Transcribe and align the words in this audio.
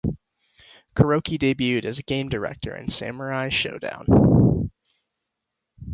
Kuroki 0.95 1.37
debuted 1.37 1.85
as 1.85 1.99
game 1.99 2.27
director 2.27 2.75
in 2.75 2.89
"Samurai 2.89 3.49
Shodown". 3.49 4.71